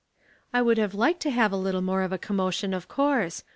[0.51, 3.43] ''I would have liked a little more of a commo tion, of course.